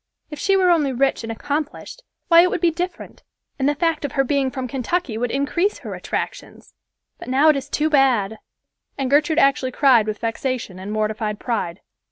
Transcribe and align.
If 0.31 0.39
she 0.39 0.57
were 0.57 0.71
only 0.71 0.91
rich 0.91 1.21
and 1.21 1.31
accomplished, 1.31 2.01
why, 2.27 2.41
it 2.41 2.49
would 2.49 2.59
be 2.59 2.71
different, 2.71 3.21
and 3.59 3.69
the 3.69 3.75
fact 3.75 4.03
of 4.03 4.13
her 4.13 4.23
being 4.23 4.49
from 4.49 4.67
Kentucky 4.67 5.15
would 5.15 5.29
increase 5.29 5.77
her 5.77 5.93
attractions. 5.93 6.73
But 7.19 7.27
now 7.29 7.49
it 7.49 7.55
is 7.55 7.69
too 7.69 7.87
bad!" 7.87 8.39
And 8.97 9.11
Gertrude 9.11 9.37
actually 9.37 9.71
cried 9.71 10.07
with 10.07 10.17
vexation 10.17 10.79
and 10.79 10.91
mortified 10.91 11.37
pride. 11.37 11.81